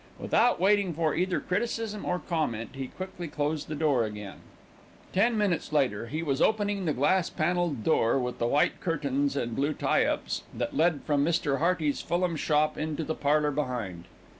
[0.17, 4.37] Without waiting for either criticism or comment, he quickly closed the door again.
[5.13, 9.55] Ten minutes later, he was opening the glass panelled door, with the white curtains and
[9.55, 11.59] blue tie ups, that led from Mr.
[11.59, 14.05] Hearty's Fulham shop to the parlour behind.